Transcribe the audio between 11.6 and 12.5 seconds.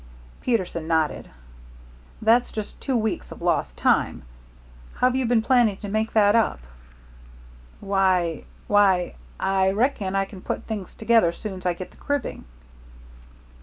I get the cribbing."